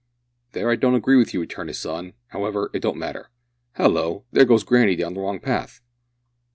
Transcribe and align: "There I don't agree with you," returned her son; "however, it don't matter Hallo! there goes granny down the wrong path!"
"There 0.53 0.71
I 0.71 0.77
don't 0.77 0.95
agree 0.95 1.15
with 1.15 1.31
you," 1.31 1.39
returned 1.39 1.69
her 1.69 1.75
son; 1.75 2.13
"however, 2.29 2.71
it 2.73 2.81
don't 2.81 2.97
matter 2.97 3.29
Hallo! 3.73 4.25
there 4.31 4.45
goes 4.45 4.63
granny 4.63 4.95
down 4.95 5.13
the 5.13 5.19
wrong 5.19 5.39
path!" 5.39 5.79